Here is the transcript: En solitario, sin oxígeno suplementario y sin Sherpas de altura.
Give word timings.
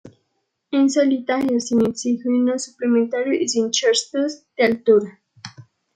En 0.71 0.89
solitario, 0.89 1.59
sin 1.59 1.87
oxígeno 1.87 2.57
suplementario 2.57 3.33
y 3.39 3.47
sin 3.47 3.69
Sherpas 3.69 4.47
de 4.57 4.63
altura. 4.63 5.21